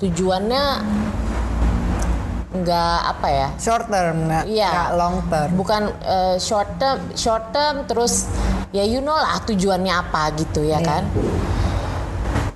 tujuannya 0.00 0.64
nggak 2.50 2.98
apa 3.06 3.28
ya 3.30 3.48
Short 3.62 3.86
term, 3.86 4.26
nggak 4.26 4.44
nggak 4.50 4.90
long 4.98 5.22
term. 5.30 5.48
bukan 5.54 5.82
eh, 6.02 6.36
short 6.42 6.66
term 6.82 6.98
short 7.14 7.54
term 7.54 7.86
terus 7.86 8.26
ya 8.74 8.82
you 8.82 8.98
know 8.98 9.14
lah 9.14 9.38
tujuannya 9.46 9.94
apa 9.94 10.34
gitu 10.34 10.66
ya 10.66 10.82
Iya. 10.82 10.82
kan 10.82 11.02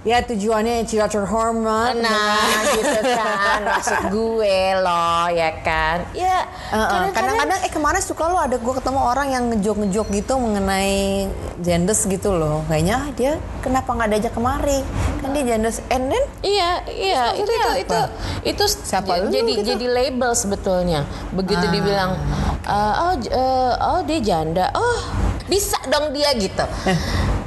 Ya 0.05 0.21
tujuannya 0.21 0.85
cilatur 0.85 1.25
hormat. 1.25 1.97
nah 1.97 2.37
gitu 2.77 3.01
kan 3.17 3.65
maksud 3.65 4.13
gue 4.13 4.61
loh 4.79 5.33
ya 5.33 5.51
kan 5.65 6.05
ya 6.13 6.45
Uh, 6.75 6.77
uh, 6.77 7.07
Kadang-kadang 7.15 7.61
eh 7.63 7.71
kemarin 7.71 8.03
suka 8.03 8.27
lo 8.27 8.35
ada 8.35 8.59
gue 8.59 8.75
ketemu 8.75 8.99
orang 8.99 9.29
yang 9.31 9.45
ngejok-ngejok 9.47 10.07
gitu 10.11 10.33
mengenai 10.37 11.31
genders 11.63 12.03
gitu 12.03 12.35
loh. 12.35 12.67
Kayaknya 12.67 12.95
ah, 12.99 13.09
dia 13.15 13.33
kenapa 13.63 13.95
nggak 13.95 14.09
diajak 14.11 14.33
kemari? 14.35 14.83
Kan 15.23 15.39
dia 15.39 15.45
genders 15.47 15.79
and 15.87 16.11
then 16.11 16.25
Iya, 16.43 16.71
iya, 16.91 17.23
itu 17.39 17.47
itu 17.47 17.69
itu 17.87 17.99
itu 18.43 18.65
Siapa 18.67 19.31
jadi 19.31 19.53
gitu? 19.55 19.63
Ah. 19.63 19.67
jadi 19.71 19.87
label 19.87 20.31
sebetulnya. 20.35 21.01
Begitu 21.31 21.63
dibilang 21.71 22.19
"Eh, 22.67 22.95
oh 23.07 23.15
eh, 23.23 23.73
oh 23.79 24.01
dia 24.03 24.19
janda. 24.19 24.67
Oh, 24.75 24.99
bisa 25.47 25.79
dong 25.87 26.11
dia 26.11 26.35
gitu. 26.35 26.65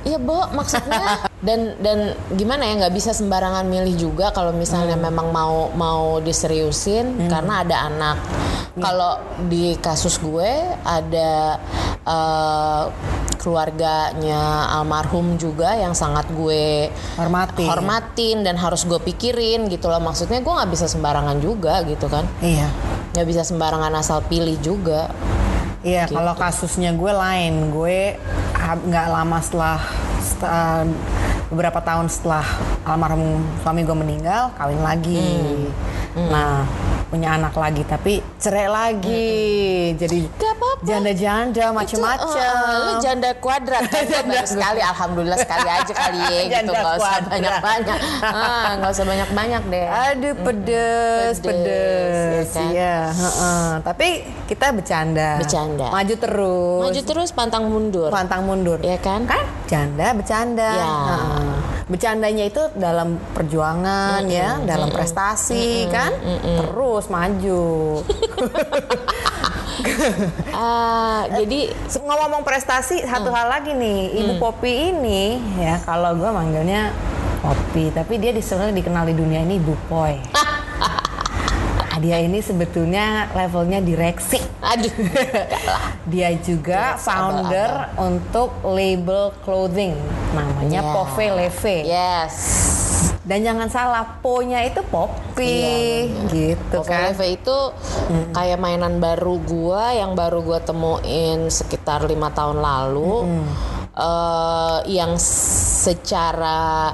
Iya, 0.08 0.24
Bo, 0.24 0.48
maksudnya 0.56 1.20
dan 1.38 1.78
dan 1.78 1.98
gimana 2.34 2.66
ya 2.66 2.74
nggak 2.80 2.96
bisa 2.96 3.12
sembarangan 3.12 3.62
milih 3.64 3.94
juga 3.96 4.30
kalau 4.32 4.50
misalnya 4.52 4.98
Hmm. 4.98 5.06
memang 5.06 5.28
mau 5.30 5.70
mau 5.72 6.18
diseriusin 6.18 7.28
karena 7.28 7.62
ada 7.62 7.78
anak. 7.86 8.18
Iya. 8.74 8.82
Kalau 8.84 9.12
di 9.46 9.78
kasus 9.78 10.18
gue 10.18 10.50
ada 10.84 11.58
eh, 12.04 12.84
keluarganya 13.38 14.40
almarhum 14.72 15.36
juga 15.36 15.74
yang 15.74 15.92
sangat 15.92 16.28
gue 16.30 16.90
Hormati. 17.16 17.64
hormatin 17.64 18.42
dan 18.42 18.56
harus 18.56 18.84
gue 18.84 18.98
pikirin 18.98 19.66
gitu 19.66 19.88
loh 19.88 20.00
maksudnya 20.00 20.38
gue 20.38 20.50
nggak 20.50 20.68
bisa 20.68 20.86
sembarangan 20.86 21.38
juga 21.38 21.80
gitu 21.84 22.06
kan 22.06 22.28
iya. 22.40 22.68
nggak 23.12 23.24
bisa 23.26 23.42
sembarangan 23.44 23.94
asal 23.94 24.20
pilih 24.22 24.58
juga 24.58 25.10
Iya, 25.78 26.04
Gitu. 26.04 26.18
kalau 26.18 26.34
kasusnya 26.34 26.92
gue 26.92 27.14
lain, 27.14 27.70
gue 27.70 28.18
nggak 28.58 29.08
lama 29.08 29.38
setelah, 29.40 29.80
setelah 30.20 30.84
beberapa 31.48 31.80
tahun 31.80 32.12
setelah 32.12 32.44
almarhum 32.84 33.40
suami 33.64 33.88
gue 33.88 33.98
meninggal, 33.98 34.52
kawin 34.60 34.82
lagi. 34.84 35.68
Hmm. 36.16 36.30
Nah, 36.32 36.68
punya 37.08 37.40
anak 37.40 37.56
lagi, 37.56 37.88
tapi 37.88 38.20
cerai 38.36 38.68
lagi. 38.68 39.96
Jadi 39.96 40.28
Gak 40.36 40.54
apa-apa. 40.60 40.77
Janda-janda 40.80 41.64
Itu, 41.64 41.74
macem-macem. 41.74 42.38
eh, 42.38 42.78
lu 42.80 42.94
janda 43.00 43.30
kuadrat 43.36 43.84
kan 43.86 44.04
Gua 44.04 44.22
baru 44.24 44.46
sekali 44.46 44.80
alhamdulillah 44.80 45.40
sekali 45.40 45.68
aja 45.68 45.90
kali 45.92 46.20
ya 46.20 46.30
gitu 46.40 46.52
Janda 46.52 46.72
nggak 46.72 46.94
usah 46.94 46.98
kuadrat. 47.00 47.30
banyak 47.32 47.56
banyak 47.60 47.98
ah 48.24 48.70
nggak 48.76 48.92
usah 48.92 49.06
banyak 49.06 49.30
banyak 49.32 49.64
deh 49.68 49.88
Aduh 49.88 50.34
pedes, 50.38 51.36
Pedes, 51.36 51.42
pedes, 51.42 52.48
ya 52.48 52.54
kan? 52.54 52.70
iya. 52.70 52.98
heeh. 53.10 53.68
Tapi 53.82 54.08
kita 54.46 54.68
bercanda, 54.70 55.30
Bercanda. 55.38 55.88
maju 55.90 56.16
terus, 56.16 56.82
maju 56.84 57.02
terus 57.04 57.30
pantang 57.32 57.64
mundur 57.66 58.10
pantang 58.10 58.42
mundur. 58.44 58.78
ya 58.80 58.98
kan 58.98 59.24
kan 59.24 59.44
janda 59.66 60.14
bercanda 60.14 60.70
Ya. 60.70 60.86
Heeh. 60.86 61.56
bercandanya 61.88 62.44
itu 62.46 62.60
dalam 62.74 63.16
perjuangan 63.32 64.28
ya 64.28 64.60
dalam 64.62 64.90
prestasi 64.90 65.88
kan 65.88 66.12
terus 66.44 67.08
maju 67.08 67.66
ah 70.58 71.28
jadi 71.30 71.74
ngomong-ngomong 71.98 72.44
prestasi 72.44 73.04
satu 73.06 73.30
hal 73.34 73.50
lagi 73.50 73.74
nih 73.74 74.18
ibu 74.24 74.34
Popi 74.42 74.94
ini 74.94 75.38
ya 75.60 75.82
kalau 75.84 76.18
gue 76.18 76.30
manggilnya 76.30 76.92
Popi 77.42 77.94
tapi 77.94 78.18
dia 78.18 78.34
di 78.34 78.42
sebenarnya 78.42 78.76
dikenal 78.80 79.04
di 79.10 79.16
dunia 79.16 79.40
ini 79.46 79.58
ibu 79.62 79.74
Poi 79.88 80.16
dia 81.98 82.22
ini 82.22 82.40
sebetulnya 82.46 83.26
levelnya 83.34 83.82
direksi. 83.82 84.38
Aduh. 84.62 84.94
Dia 86.14 86.32
juga 86.40 86.96
Yes, 86.96 87.04
founder 87.04 87.72
untuk 88.00 88.64
label 88.64 89.34
clothing 89.44 89.98
namanya 90.32 90.80
Yeah. 90.80 90.94
Pove 90.94 91.26
Leve. 91.34 91.78
yes 91.84 92.67
Dan 93.28 93.44
jangan 93.44 93.68
salah, 93.68 94.24
po-nya 94.24 94.64
itu 94.64 94.80
Poppy. 94.88 96.08
Gitu 96.32 96.80
Pove 96.80 96.88
kan. 96.88 97.12
Leve 97.12 97.36
itu 97.36 97.58
kayak 98.32 98.56
mainan 98.56 99.04
baru 99.04 99.36
gua 99.44 99.92
yang 99.92 100.16
baru 100.16 100.40
gua 100.40 100.64
temuin 100.64 101.52
sekitar 101.52 102.08
lima 102.08 102.32
tahun 102.32 102.64
lalu. 102.64 103.28
Eh, 103.98 104.78
yang 104.96 105.20
secara 105.20 106.94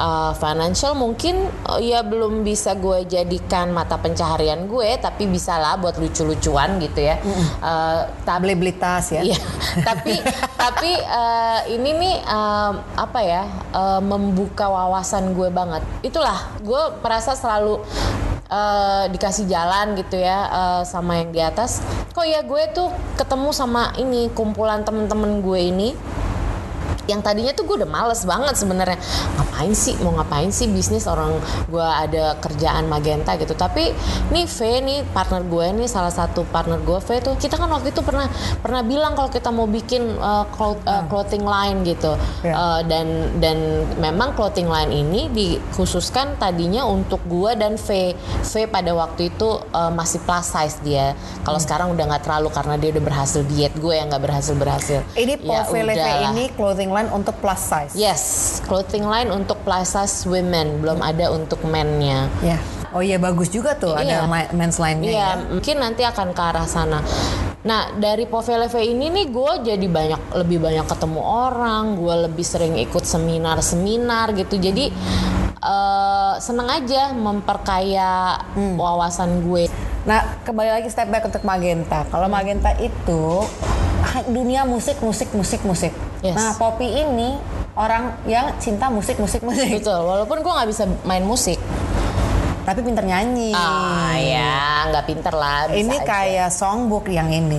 eh, 0.00 0.32
financial 0.40 0.96
mungkin 0.96 1.44
eh, 1.76 1.92
ya 1.92 2.00
belum 2.00 2.40
bisa 2.40 2.72
gue 2.74 3.04
jadikan 3.04 3.76
mata 3.76 4.00
pencaharian 4.00 4.64
gue 4.64 4.96
tapi 4.96 5.28
bisa 5.28 5.60
lah 5.60 5.76
buat 5.76 6.00
lucu-lucuan 6.00 6.80
gitu 6.80 7.04
ya 7.04 7.20
Eh, 7.60 8.00
tapi 8.24 8.50
Beli-beli 8.50 8.74
tas 8.80 9.12
ya. 9.12 9.20
Iya, 9.20 9.36
tapi 9.88 10.16
tapi 10.56 10.92
eh, 10.96 11.60
ini 11.76 11.90
nih 11.92 12.16
em, 12.24 12.74
apa 12.96 13.20
ya 13.20 13.44
eh, 13.74 14.00
membuka 14.00 14.66
wawasan 14.70 15.36
gue 15.36 15.52
banget. 15.52 15.84
Itulah 16.00 16.56
gue 16.64 16.82
merasa 17.04 17.36
selalu 17.36 17.84
eh, 18.48 19.04
dikasih 19.12 19.44
jalan 19.44 19.92
gitu 20.00 20.16
ya 20.16 20.38
eh, 20.48 20.82
sama 20.88 21.20
yang 21.20 21.30
di 21.30 21.40
atas. 21.44 21.84
Kok 22.16 22.26
ya 22.26 22.40
gue 22.42 22.62
tuh 22.72 22.88
ketemu 23.20 23.52
sama 23.52 23.92
ini 24.00 24.32
kumpulan 24.32 24.82
temen-temen 24.82 25.44
gue 25.44 25.60
ini 25.60 25.88
yang 27.10 27.20
tadinya 27.20 27.50
tuh 27.50 27.66
gue 27.66 27.82
udah 27.82 27.90
males 27.90 28.22
banget 28.22 28.54
sebenarnya. 28.54 28.98
Ngapain 29.36 29.72
sih? 29.74 29.98
Mau 29.98 30.14
ngapain 30.14 30.50
sih 30.54 30.70
bisnis 30.70 31.10
orang 31.10 31.34
gue 31.66 31.82
ada 31.82 32.38
kerjaan 32.38 32.86
magenta 32.86 33.34
gitu? 33.34 33.58
Tapi 33.58 33.90
nih 34.30 34.46
V 34.46 34.58
nih 34.80 34.98
partner 35.10 35.42
gue 35.42 35.66
nih 35.82 35.88
salah 35.90 36.14
satu 36.14 36.46
partner 36.46 36.78
gue 36.78 36.98
V 37.02 37.08
tuh 37.20 37.34
kita 37.34 37.58
kan 37.58 37.66
waktu 37.66 37.90
itu 37.90 38.00
pernah 38.06 38.30
pernah 38.62 38.86
bilang 38.86 39.18
kalau 39.18 39.28
kita 39.28 39.50
mau 39.50 39.66
bikin 39.66 40.16
uh, 40.22 40.46
cloth- 40.54 40.86
uh, 40.86 41.02
clothing 41.10 41.42
line 41.42 41.82
gitu. 41.82 42.14
Ya. 42.46 42.54
Uh, 42.54 42.80
dan 42.86 43.34
dan 43.42 43.86
memang 43.98 44.32
clothing 44.38 44.70
line 44.70 44.94
ini 44.94 45.26
dikhususkan 45.34 46.38
tadinya 46.38 46.86
untuk 46.86 47.18
gue 47.26 47.58
dan 47.58 47.74
V. 47.74 48.14
V 48.46 48.52
pada 48.70 48.92
waktu 48.94 49.32
itu 49.34 49.58
uh, 49.74 49.90
masih 49.90 50.22
plus 50.22 50.46
size 50.46 50.78
dia. 50.84 51.16
Kalau 51.42 51.58
sekarang 51.58 51.92
udah 51.96 52.04
nggak 52.06 52.22
terlalu 52.28 52.48
karena 52.52 52.74
dia 52.76 52.90
udah 52.92 53.04
berhasil 53.04 53.42
diet 53.48 53.74
gue 53.80 53.94
yang 53.96 54.12
nggak 54.12 54.22
berhasil 54.22 54.54
berhasil 54.54 55.00
Ini 55.16 55.40
Ya 55.40 55.64
udahlah. 55.96 56.32
ini 56.36 56.44
clothing 56.52 56.90
line 56.92 56.99
untuk 57.08 57.40
plus 57.40 57.64
size. 57.64 57.96
Yes, 57.96 58.22
clothing 58.68 59.08
line 59.08 59.32
untuk 59.32 59.56
plus 59.64 59.96
size 59.96 60.28
women, 60.28 60.84
belum 60.84 61.00
ada 61.00 61.32
untuk 61.32 61.64
men-nya. 61.64 62.28
Ya. 62.44 62.60
Oh 62.90 63.00
iya 63.00 63.16
bagus 63.16 63.48
juga 63.48 63.78
tuh 63.78 63.94
Iya. 63.94 64.26
ada 64.26 64.50
men's 64.50 64.76
line-nya 64.76 65.08
Iya, 65.08 65.28
ya. 65.38 65.46
mungkin 65.46 65.76
nanti 65.78 66.02
akan 66.02 66.34
ke 66.34 66.42
arah 66.42 66.66
sana. 66.66 66.98
Nah, 67.62 67.94
dari 67.94 68.26
Pove 68.26 68.56
Leve 68.56 68.82
ini 68.82 69.06
nih 69.06 69.30
gue 69.30 69.52
jadi 69.62 69.86
banyak 69.86 70.34
lebih 70.34 70.58
banyak 70.58 70.90
ketemu 70.90 71.22
orang, 71.22 71.94
gue 71.94 72.14
lebih 72.26 72.42
sering 72.42 72.74
ikut 72.76 73.06
seminar-seminar 73.06 74.34
gitu. 74.34 74.58
Jadi 74.58 74.90
eh, 75.60 76.34
seneng 76.40 76.66
aja 76.66 77.12
memperkaya 77.12 78.40
Hmm. 78.56 78.80
wawasan 78.80 79.44
gue. 79.44 79.68
Nah, 80.02 80.40
kembali 80.40 80.80
lagi 80.80 80.88
step 80.88 81.12
back 81.12 81.28
untuk 81.28 81.44
Magenta. 81.44 82.08
Kalau 82.08 82.26
Magenta 82.26 82.72
itu 82.74 83.44
dunia 84.26 84.64
musik, 84.64 84.98
musik, 84.98 85.28
musik, 85.30 85.60
musik. 85.62 85.92
Yes. 86.20 86.36
Nah, 86.36 86.52
Poppy 86.60 86.84
ini 86.84 87.36
orang 87.76 88.20
yang 88.28 88.52
cinta 88.60 88.92
musik, 88.92 89.16
musik, 89.16 89.40
musik. 89.40 89.80
Betul, 89.80 90.04
walaupun 90.04 90.44
gue 90.44 90.52
nggak 90.52 90.68
bisa 90.68 90.84
main 91.08 91.24
musik. 91.24 91.56
Tapi 92.60 92.84
pinter 92.84 93.02
nyanyi. 93.08 93.56
Ah 93.56 94.14
ya, 94.20 94.92
nggak 94.92 95.04
pinter 95.08 95.32
lah. 95.32 95.72
bisa 95.72 95.80
ini 95.80 95.96
aja. 95.96 96.04
kayak 96.06 96.50
songbook 96.52 97.08
yang 97.08 97.32
ini. 97.32 97.56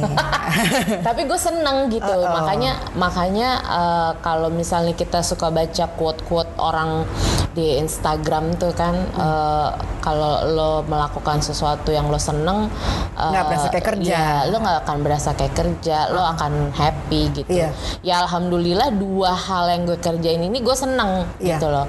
tapi 1.07 1.25
gue 1.25 1.39
seneng 1.39 1.89
gitu 1.89 2.05
Uh-uh. 2.05 2.31
makanya 2.31 2.71
makanya 2.93 3.49
eh, 3.65 4.11
kalau 4.21 4.51
misalnya 4.51 4.93
kita 4.93 5.23
suka 5.23 5.49
baca 5.49 5.85
quote 5.95 6.21
quote 6.27 6.51
orang 6.59 7.07
di 7.51 7.77
Instagram 7.77 8.55
tuh 8.55 8.71
kan 8.71 8.95
Hmm. 8.95 9.19
eh, 9.19 9.69
kalau 9.99 10.33
lo 10.47 10.71
melakukan 10.83 11.39
sesuatu 11.39 11.89
yang 11.89 12.07
lo 12.07 12.17
seneng 12.17 12.71
Nggak 13.13 13.43
berasa 13.45 13.67
kayak 13.69 13.85
kerja. 13.85 14.11
Ya, 14.11 14.49
lo 14.49 14.57
nggak 14.57 14.77
akan 14.81 14.97
berasa 15.01 15.29
kayak 15.31 15.53
kerja 15.53 16.09
lo 16.09 16.25
akan 16.25 16.71
happy 16.71 17.21
gitu 17.33 17.51
Iya. 17.53 17.69
ya 18.01 18.15
alhamdulillah 18.21 18.89
dua 18.91 19.31
hal 19.31 19.69
yang 19.69 19.83
gue 19.85 19.97
kerjain 19.97 20.41
ini 20.41 20.57
gue 20.57 20.73
seneng 20.73 21.27
Iya. 21.37 21.55
gitu 21.55 21.67
loh 21.67 21.85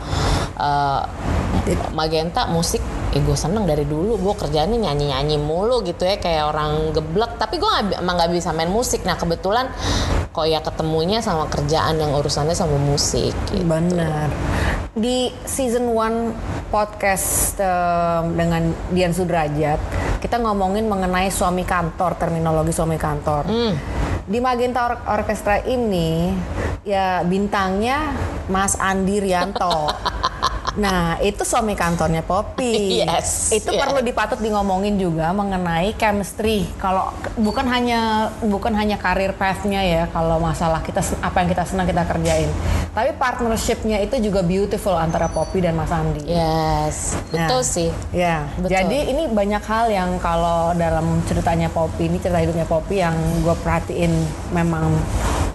Eh, 0.52 1.00
Magenta 1.92 2.46
musik 2.46 2.82
eh 3.12 3.20
gue 3.20 3.36
seneng 3.36 3.64
dari 3.64 3.84
dulu 3.84 4.16
gue 4.16 4.34
kerjaannya 4.34 4.78
nyanyi 4.80 5.12
nyanyi 5.12 5.36
mulu 5.36 5.84
gitu 5.84 6.02
ya 6.02 6.16
kayak 6.16 6.48
orang 6.48 6.90
geblek 6.90 7.36
tapi 7.36 7.60
gue 7.60 7.68
emang 7.94 8.16
nggak 8.16 8.32
bisa 8.32 8.50
main 8.50 8.66
musik 8.66 9.04
nah 9.04 9.14
kebetulan 9.14 9.68
kok 10.32 10.48
ya 10.48 10.64
ketemunya 10.64 11.20
sama 11.20 11.44
kerjaan 11.46 12.00
yang 12.00 12.16
urusannya 12.16 12.56
sama 12.56 12.80
musik 12.80 13.36
gitu. 13.52 13.68
Benar. 13.68 14.32
Di 14.96 15.28
season 15.44 15.92
1 15.92 16.72
podcast 16.72 17.56
em, 17.60 18.32
dengan 18.36 18.72
Dian 18.92 19.12
Sudrajat, 19.12 19.76
kita 20.24 20.40
ngomongin 20.40 20.88
mengenai 20.88 21.28
suami 21.28 21.68
kantor, 21.68 22.16
terminologi 22.16 22.72
suami 22.72 22.96
kantor. 22.96 23.44
Di 24.24 24.38
Magenta 24.40 24.88
Or- 24.88 25.04
Orkestra 25.20 25.60
ini, 25.68 26.32
ya 26.84 27.20
bintangnya 27.24 28.16
Mas 28.48 28.76
Andi 28.80 29.20
Rianto. 29.20 29.92
Nah, 30.76 31.20
itu 31.20 31.44
suami 31.44 31.76
kantornya 31.76 32.24
Poppy. 32.24 32.74
Yes, 33.02 33.50
Itu 33.50 33.74
yeah. 33.74 33.82
perlu 33.82 34.00
dipatut 34.04 34.38
di 34.38 34.52
ngomongin 34.52 34.94
juga 35.00 35.34
mengenai 35.34 35.96
chemistry. 35.98 36.68
Kalau 36.78 37.10
bukan 37.34 37.66
hanya 37.66 38.30
bukan 38.44 38.70
hanya 38.76 39.00
karir 39.00 39.34
path-nya 39.34 39.82
ya, 39.82 40.02
kalau 40.12 40.38
masalah 40.38 40.84
kita 40.84 41.02
apa 41.18 41.42
yang 41.42 41.48
kita 41.50 41.64
senang 41.66 41.88
kita 41.88 42.06
kerjain. 42.06 42.46
Tapi 42.92 43.16
partnership-nya 43.16 44.04
itu 44.04 44.20
juga 44.20 44.44
beautiful 44.44 44.94
antara 44.94 45.26
Poppy 45.26 45.64
dan 45.64 45.74
Mas 45.74 45.90
Andi. 45.90 46.28
Yes, 46.28 47.16
Nah, 47.32 47.48
betul 47.48 47.60
sih. 47.64 47.88
Ya, 48.12 48.44
Betul. 48.60 48.76
jadi 48.76 48.98
ini 49.08 49.22
banyak 49.32 49.64
hal 49.64 49.86
yang 49.88 50.10
kalau 50.20 50.76
dalam 50.76 51.24
ceritanya 51.24 51.72
Poppy 51.72 52.12
ini 52.12 52.20
cerita 52.20 52.38
hidupnya 52.38 52.68
Poppy 52.68 53.00
yang 53.00 53.16
gue 53.40 53.56
perhatiin 53.64 54.12
memang 54.52 54.92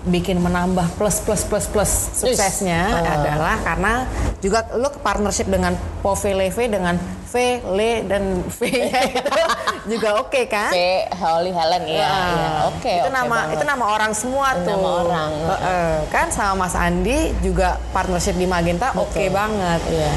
bikin 0.08 0.38
menambah 0.38 0.88
plus 0.96 1.20
plus 1.20 1.44
plus 1.44 1.66
plus 1.66 1.92
suksesnya 2.16 2.82
Ah. 2.90 3.16
adalah 3.18 3.56
karena 3.60 3.94
juga 4.40 4.64
ke 4.66 5.00
partnership 5.00 5.46
dengan 5.46 5.72
Pove 6.00 6.32
Leve 6.32 6.66
dengan 6.66 6.96
V, 7.28 7.36
Le 7.70 8.02
dan 8.04 8.24
V 8.42 8.60
itu 9.12 9.42
juga 9.90 10.18
oke 10.18 10.48
kan? 10.48 10.72
V 10.72 10.80
Holly 11.14 11.52
Helen 11.52 11.84
ya, 11.86 12.00
Nah, 12.02 12.28
ya. 12.32 12.50
oke. 12.66 12.88
itu 12.94 13.04
oke 13.04 13.12
nama 13.12 13.36
banget. 13.38 13.54
itu 13.54 13.64
nama 13.66 13.86
orang 13.90 14.12
semua 14.14 14.48
Itu 14.50 14.64
tuh. 14.64 14.72
nama 14.74 14.90
orang. 15.04 15.32
Heeh, 15.46 15.92
kan 16.08 16.28
sama 16.30 16.54
Mas 16.64 16.74
Andi 16.74 17.36
juga 17.40 17.76
partnership 17.92 18.34
di 18.34 18.46
Magenta 18.46 18.96
oke 18.96 19.12
Betul. 19.12 19.28
banget. 19.30 19.82
Iya. 19.88 20.12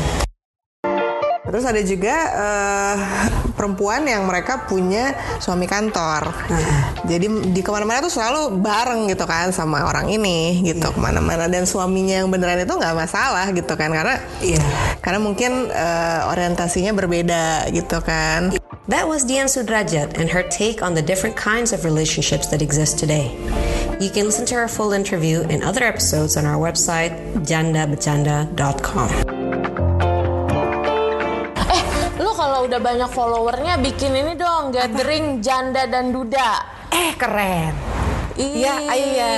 Terus 1.42 1.64
ada 1.66 1.82
juga 1.82 2.14
eh, 2.30 2.96
perempuan 3.60 4.08
yang 4.08 4.24
mereka 4.24 4.64
punya 4.64 5.12
suami 5.36 5.68
kantor. 5.68 6.32
Jadi 7.04 7.52
di 7.52 7.60
ke 7.60 7.68
mana-mana 7.68 8.00
tuh 8.00 8.08
selalu 8.08 8.56
bareng 8.56 9.04
gitu 9.12 9.28
kan 9.28 9.52
sama 9.52 9.84
orang 9.84 10.08
ini 10.08 10.64
gitu 10.64 10.88
ke 10.88 10.96
mana-mana 10.96 11.44
dan 11.44 11.68
suaminya 11.68 12.24
yang 12.24 12.32
beneran 12.32 12.64
itu 12.64 12.72
nggak 12.72 12.96
masalah 12.96 13.52
gitu 13.52 13.76
kan 13.76 13.92
karena 13.92 14.16
Iya. 14.40 14.64
karena 15.04 15.20
mungkin 15.20 15.68
eh, 15.68 16.20
orientasinya 16.24 16.96
berbeda 16.96 17.68
gitu 17.68 18.00
kan. 18.00 18.56
That 18.88 19.06
was 19.06 19.22
Dian 19.28 19.46
Sudrajat 19.46 20.16
and 20.18 20.26
her 20.32 20.42
take 20.42 20.80
on 20.82 20.96
the 20.96 21.04
different 21.04 21.36
kinds 21.36 21.70
of 21.76 21.84
relationships 21.84 22.48
that 22.50 22.58
exist 22.64 22.96
today. 22.98 23.30
You 24.00 24.08
can 24.08 24.24
listen 24.26 24.48
to 24.50 24.56
her 24.56 24.66
full 24.66 24.90
interview 24.96 25.44
and 25.46 25.62
other 25.62 25.84
episodes 25.84 26.34
on 26.40 26.42
our 26.48 26.56
website, 26.58 27.12
jandabachanda.com. 27.44 29.39
kalau 32.60 32.76
udah 32.76 32.84
banyak 32.92 33.10
followernya 33.16 33.74
bikin 33.80 34.12
ini 34.12 34.36
dong, 34.36 34.68
gathering 34.68 35.40
janda 35.40 35.88
dan 35.88 36.12
duda. 36.12 36.60
Eh 36.92 37.16
keren. 37.16 37.72
Iya, 38.36 38.84
iya. 38.84 39.32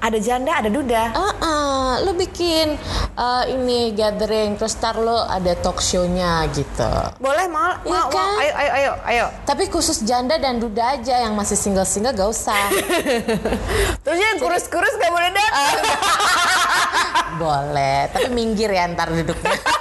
Ada 0.00 0.16
janda, 0.16 0.56
ada 0.56 0.72
duda. 0.72 1.12
Ah, 1.12 2.00
lu 2.00 2.16
bikin 2.16 2.80
eh, 3.12 3.44
ini 3.52 3.92
gathering 3.92 4.56
terus 4.56 4.72
tar 4.80 4.96
lu 4.96 5.12
ada 5.12 5.52
talk 5.60 5.84
show-nya 5.84 6.48
gitu. 6.56 6.88
Boleh 7.20 7.44
mau, 7.52 7.76
Iya 7.84 7.92
mau, 7.92 8.08
mau. 8.08 8.08
kan? 8.08 8.40
Ayo, 8.40 8.52
ayo, 8.56 8.70
ayo, 8.72 8.92
ayo. 9.12 9.26
Tapi 9.44 9.68
khusus 9.68 10.00
janda 10.08 10.40
dan 10.40 10.64
duda 10.64 10.96
aja 10.96 11.20
yang 11.20 11.36
masih 11.36 11.60
single-single 11.60 12.16
gak 12.16 12.30
usah. 12.32 12.72
Terus 14.08 14.16
yang 14.16 14.40
kurus-kurus 14.40 14.96
gak 14.96 15.12
boleh 15.12 15.28
datang. 15.28 15.76
Boleh, 17.42 18.12
tapi 18.12 18.28
minggir 18.32 18.68
ya 18.72 18.88
ntar 18.92 19.12
duduknya. 19.12 19.56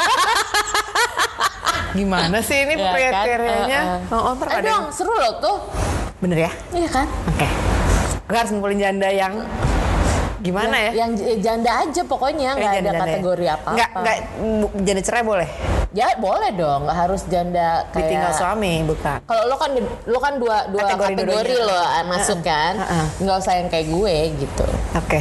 Gimana 1.92 2.38
sih 2.40 2.64
ini 2.64 2.74
Ya 2.74 2.88
kan? 2.88 2.96
kriterianya? 2.96 3.80
Eh, 3.80 3.96
eh. 4.00 4.14
Oh, 4.14 4.22
oh, 4.22 4.34
ntar 4.34 4.48
Eh 4.48 4.56
ada 4.58 4.68
dong, 4.70 4.86
seru 4.90 5.12
loh 5.12 5.34
tuh. 5.38 5.58
yang- 5.60 6.20
Bener 6.20 6.38
ya? 6.40 6.52
Iya 6.72 6.90
kan? 6.90 7.08
Oke. 7.28 7.48
Gue 8.24 8.38
harus 8.38 8.52
ngumpulin 8.52 8.80
janda 8.80 9.10
yang 9.10 9.34
gimana 10.40 10.76
ya? 10.80 10.92
Yang 10.98 11.12
j- 11.18 11.38
janda 11.42 11.72
aja 11.80 12.02
pokoknya, 12.02 12.50
Eh, 12.50 12.56
nggak 12.56 12.66
ada 12.66 12.78
janda-janda 12.80 12.98
ya? 12.98 13.12
kategori 13.12 13.46
apa-apa. 13.50 13.76
Nggak, 13.76 13.90
nggak, 13.96 14.16
bu- 14.62 14.74
janda 14.82 15.02
cerai 15.02 15.24
boleh? 15.24 15.50
Ya 15.92 16.08
boleh 16.16 16.50
dong, 16.54 16.80
nggak 16.84 16.98
harus 16.98 17.22
janda 17.28 17.84
kayak. 17.92 18.08
Ditinggal 18.08 18.34
suami, 18.34 18.74
bukan? 18.82 19.18
Kalau 19.22 19.44
lo 19.46 19.56
kan 19.56 19.70
lo 20.08 20.20
kan 20.20 20.34
dua 20.40 20.58
dua 20.66 20.82
Kategori 20.88 21.14
kategori, 21.20 21.54
lo 21.60 21.76
ah, 21.76 22.04
masuk 22.08 22.40
kan, 22.42 22.74
Heeh. 22.80 23.06
nggak 23.20 23.36
usah 23.38 23.54
yang 23.56 23.68
kayak 23.68 23.88
gue 23.90 24.16
gitu. 24.40 24.66
Oke. 24.96 25.20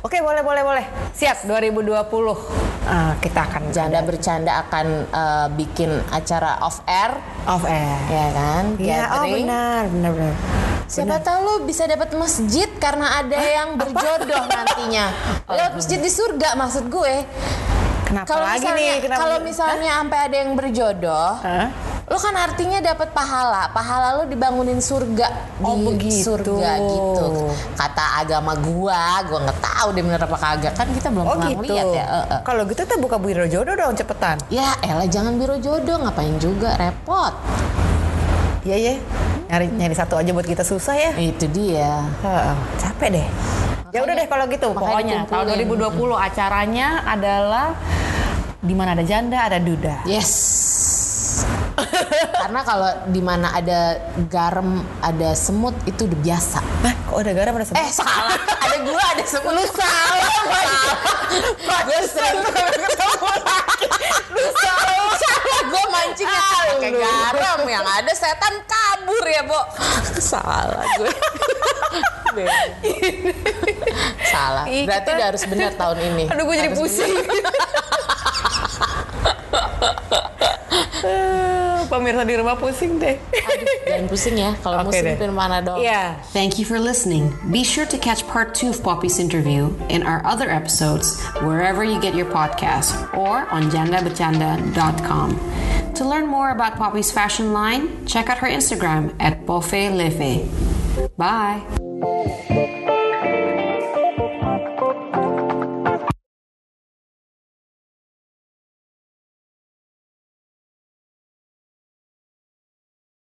Oke, 0.00 0.20
boleh, 0.20 0.40
boleh, 0.40 0.62
boleh. 0.62 0.84
Siap, 1.10 1.48
2020. 1.48 2.36
Ah, 2.84 3.16
kita 3.16 3.48
akan 3.48 3.72
Janda 3.72 4.04
bercanda 4.04 4.60
akan 4.60 4.86
eh, 5.08 5.46
bikin 5.56 5.88
acara 6.12 6.60
off 6.60 6.84
air, 6.84 7.16
off 7.48 7.64
air. 7.64 7.96
ya 8.12 8.26
kan? 8.36 8.64
Iya, 8.76 9.00
oh 9.08 9.24
Gathering. 9.24 9.44
benar, 9.48 9.82
benar, 9.88 10.10
benar. 10.12 10.36
Siapa 10.84 11.16
tahu 11.24 11.38
lo 11.40 11.54
bisa 11.64 11.88
dapat 11.88 12.12
masjid 12.12 12.68
karena 12.76 13.24
ada 13.24 13.40
yang 13.64 13.80
berjodoh 13.80 14.44
nantinya. 14.44 15.08
Lewat 15.48 15.72
masjid 15.80 15.96
di 15.96 16.10
surga 16.12 16.52
maksud 16.54 16.92
gue. 16.92 17.24
Kenapa 18.04 18.28
Kalau 18.28 18.44
lagi 18.46 18.60
misalnya, 18.60 18.76
nih? 18.84 18.96
Kenapa 19.00 19.20
kalau 19.24 19.38
misalnya 19.40 19.90
sampai 19.96 20.18
ada 20.20 20.36
yang 20.36 20.50
berjodoh, 20.52 21.28
Hah? 21.40 21.66
Lo 22.14 22.22
kan 22.22 22.30
artinya 22.38 22.78
dapat 22.78 23.10
pahala. 23.10 23.74
Pahala 23.74 24.22
lo 24.22 24.30
dibangunin 24.30 24.78
surga 24.78 25.58
Oh, 25.58 25.74
di 25.74 25.82
begitu. 25.90 26.30
surga 26.30 26.70
gitu. 26.78 27.50
Kata 27.74 28.22
agama 28.22 28.54
gua, 28.54 29.18
gua 29.26 29.38
nggak 29.42 29.58
tahu 29.58 29.88
deh 29.90 30.02
bener 30.06 30.22
apa 30.22 30.38
kagak. 30.38 30.78
Kan 30.78 30.94
kita 30.94 31.10
belum 31.10 31.26
Oh 31.26 31.34
pernah 31.34 31.50
gitu. 31.50 31.74
lihat 31.74 31.86
ya. 31.90 32.04
Eh, 32.06 32.24
eh. 32.38 32.40
Kalau 32.46 32.62
gitu 32.70 32.86
kita 32.86 33.02
buka 33.02 33.18
biro 33.18 33.50
jodoh 33.50 33.74
dong 33.74 33.98
cepetan. 33.98 34.38
Ya 34.46 34.78
elah 34.86 35.10
jangan 35.10 35.34
biro 35.34 35.58
jodoh 35.58 35.98
ngapain 35.98 36.38
juga 36.38 36.78
repot. 36.78 37.34
Iya 38.62 38.76
ya. 38.78 38.94
Nyari 39.50 39.66
nyari 39.74 39.94
satu 39.98 40.14
aja 40.14 40.30
buat 40.30 40.46
kita 40.46 40.62
susah 40.62 40.94
ya. 40.94 41.10
Itu 41.18 41.50
dia. 41.50 41.98
Heeh, 42.22 42.54
capek 42.78 43.08
deh. 43.10 43.26
Ya 43.90 44.06
udah 44.06 44.14
deh 44.14 44.26
kalau 44.30 44.46
gitu. 44.46 44.70
makanya 44.70 45.26
Pokoknya 45.26 45.50
tahun 45.50 45.66
dikumpulin. 45.66 46.14
2020 46.14 46.26
acaranya 46.30 46.86
adalah 47.10 47.66
di 48.62 48.72
mana 48.72 48.94
ada 48.94 49.02
janda 49.02 49.50
ada 49.50 49.58
duda. 49.58 50.06
Yes. 50.06 50.30
Karena 52.34 52.60
kalau 52.62 52.90
di 53.10 53.18
mana 53.18 53.50
ada 53.50 53.98
garam, 54.30 54.86
ada 55.02 55.34
semut 55.34 55.74
itu 55.84 56.06
udah 56.06 56.18
biasa. 56.22 56.58
Nah, 56.86 56.94
kok 57.10 57.18
ada 57.18 57.32
garam 57.34 57.52
ada 57.58 57.66
semut? 57.66 57.82
Eh 57.82 57.90
salah, 57.90 58.38
ada 58.38 58.76
gua 58.86 59.02
ada 59.14 59.24
semut. 59.26 59.52
Lu 59.54 59.64
salah, 59.74 60.30
gue 61.84 62.00
sering 62.08 62.38
ketemu 62.78 63.32
lagi. 63.42 63.88
Lu 64.34 64.48
salah, 64.54 64.94
salah 65.18 65.58
gue 65.64 65.84
mancingnya 65.90 66.42
pakai 66.74 66.92
garam 66.94 67.60
yang 67.66 67.86
ada 67.86 68.12
setan 68.14 68.54
kabur 68.66 69.24
ya, 69.26 69.42
Bo. 69.46 69.60
Salah 70.20 70.84
gue. 70.98 71.12
salah. 74.26 74.64
Berarti 74.66 75.08
udah 75.14 75.26
harus 75.30 75.42
benar 75.46 75.70
tahun 75.78 75.98
ini. 76.02 76.24
Aduh 76.30 76.44
gue 76.46 76.56
jadi 76.58 76.70
pusing. 76.74 77.14
Pemirsa 82.04 82.28
di 82.28 82.36
rumah 82.36 82.52
pusing 82.60 83.00
deh. 83.00 83.16
Aduh, 83.16 83.66
jangan 83.88 84.06
pusing 84.12 84.36
ya. 84.36 84.52
Kalau 84.60 84.84
Oke 84.84 84.92
musim 84.92 85.08
deh. 85.08 85.16
pin 85.16 85.32
mana 85.32 85.64
Thank 86.36 86.60
you 86.60 86.68
for 86.68 86.76
listening. 86.76 87.32
Be 87.48 87.64
sure 87.64 87.88
to 87.88 87.96
catch 87.96 88.28
part 88.28 88.52
two 88.52 88.68
of 88.68 88.84
Poppy's 88.84 89.16
interview 89.16 89.72
in 89.88 90.04
our 90.04 90.20
other 90.28 90.52
episodes 90.52 91.16
wherever 91.40 91.80
you 91.80 91.96
get 91.96 92.12
your 92.12 92.28
podcasts 92.28 92.92
or 93.16 93.48
on 93.48 93.72
jandabachanda.com. 93.72 95.28
To 95.96 96.02
learn 96.04 96.28
more 96.28 96.52
about 96.52 96.76
Poppy's 96.76 97.08
fashion 97.08 97.56
line, 97.56 98.04
check 98.04 98.28
out 98.28 98.44
her 98.44 98.48
Instagram 98.52 99.16
at 99.16 99.48
Boffe 99.48 99.88
Lefe. 99.88 100.44
Bye. 101.16 101.64